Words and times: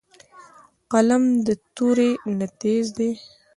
قلم 0.91 1.23
د 1.47 1.49
تورې 1.75 2.11
نه 2.37 2.47
تېز 2.59 2.85
دی 2.97 3.09